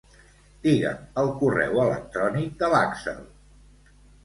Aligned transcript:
Digue'm 0.63 1.03
el 1.23 1.29
correu 1.43 1.77
electrònic 1.85 2.59
de 2.65 2.73
l'Àxel. 2.75 3.23